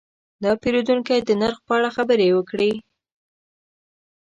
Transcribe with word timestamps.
دا 0.43 0.51
پیرودونکی 0.61 1.19
د 1.23 1.29
نرخ 1.41 1.57
په 1.67 1.71
اړه 1.77 1.89
خبرې 1.95 2.27
وکړې. 2.33 2.71